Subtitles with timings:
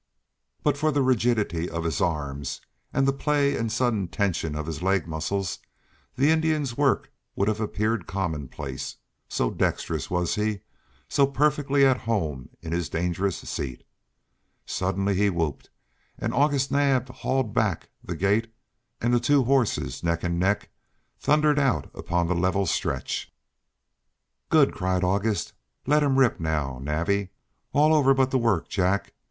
[0.63, 2.59] But for the rigidity of his arms,
[2.91, 5.59] and the play and sudden tension of his leg muscles,
[6.15, 8.95] the Indian's work would have appeared commonplace,
[9.29, 10.61] so dexterous was he,
[11.07, 13.83] so perfectly at home in his dangerous seat.
[14.65, 15.69] Suddenly he whooped
[16.17, 18.51] and August Naab hauled back the gate,
[19.01, 20.71] and the two horses, neck and neck,
[21.19, 23.31] thundered out upon the level stretch.
[24.49, 25.53] "Good!" cried August.
[25.85, 27.29] "Let him rip now, Navvy.
[27.71, 29.13] All over but the work, Jack.